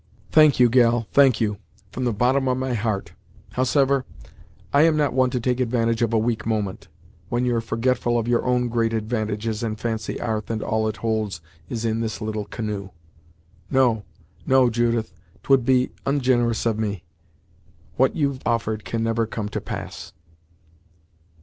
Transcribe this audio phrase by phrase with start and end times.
[0.31, 1.57] "Thank you, gal thank you,
[1.91, 3.13] from the bottom of my heart.
[3.51, 4.03] Howsever,
[4.73, 6.87] I am not one to take advantage of a weak moment,
[7.29, 11.39] when you're forgetful of your own great advantages, and fancy 'arth and all it holds
[11.69, 12.89] is in this little canoe.
[13.69, 14.03] No
[14.43, 17.03] no Judith, 'twould be onginerous in me;
[17.95, 20.13] what you've offered can never come to pass!"